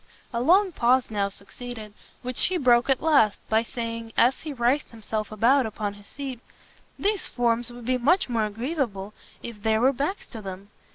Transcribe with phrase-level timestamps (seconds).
[0.33, 1.93] A long pause now succeeded,
[2.23, 6.39] which he broke at last, by saying, as he writhed himself about upon his seat,
[6.97, 10.69] "These forms would be much more agreeable if there were backs to them.